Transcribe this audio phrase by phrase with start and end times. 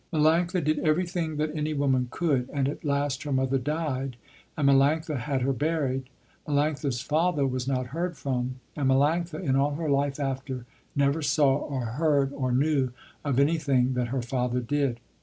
[0.11, 4.15] Melanctha did everything that any woman could, and at last her mother died,
[4.57, 6.09] and Melanctha had her buried.
[6.47, 11.55] Melanctha's father was not heard from, and Melanctha in all her life after, never saw
[11.55, 12.89] or heard or knew
[13.23, 14.99] of anything that her father did.